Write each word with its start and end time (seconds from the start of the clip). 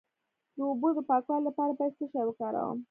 د 0.55 0.57
اوبو 0.69 0.87
د 0.95 0.99
پاکوالي 1.09 1.43
لپاره 1.47 1.71
باید 1.79 1.93
څه 1.99 2.05
شی 2.11 2.23
وکاروم؟ 2.25 2.79